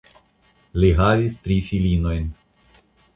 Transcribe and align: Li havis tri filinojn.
Li 0.83 0.87
havis 0.99 1.35
tri 1.43 1.57
filinojn. 1.67 2.25